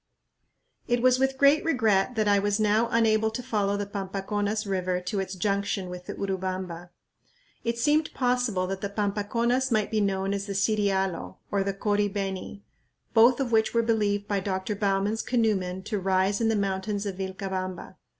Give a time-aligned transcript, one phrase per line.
[0.87, 4.99] It was with great regret that I was now unable to follow the Pampaconas River
[4.99, 6.89] to its junction with the Urubamba.
[7.63, 12.07] It seemed possible that the Pampaconas might be known as the Sirialo, or the Cori
[12.07, 12.63] beni,
[13.13, 14.75] both of which were believed by Dr.
[14.75, 17.95] Bowman's canoe men to rise in the mountains of Vilcabamba.